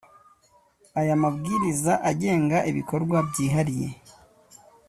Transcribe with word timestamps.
Aya 0.99 1.15
mabwiriza 1.23 1.93
agenga 2.09 2.57
ibikorwa 2.69 3.17
byihariye 3.29 3.89